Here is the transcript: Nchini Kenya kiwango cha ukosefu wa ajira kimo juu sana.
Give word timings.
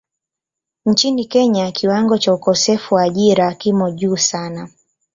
Nchini 0.85 1.25
Kenya 1.25 1.71
kiwango 1.71 2.17
cha 2.17 2.33
ukosefu 2.33 2.95
wa 2.95 3.03
ajira 3.03 3.53
kimo 3.53 3.91
juu 3.91 4.17
sana. 4.17 4.69